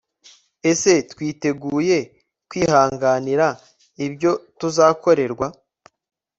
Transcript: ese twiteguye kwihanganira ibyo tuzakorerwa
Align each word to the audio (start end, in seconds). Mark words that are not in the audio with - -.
ese 0.71 0.93
twiteguye 1.11 1.97
kwihanganira 2.49 3.47
ibyo 4.05 4.31
tuzakorerwa 4.59 5.47